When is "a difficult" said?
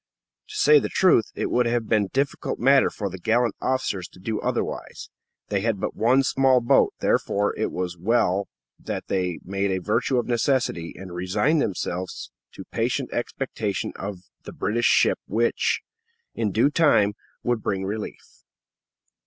2.05-2.57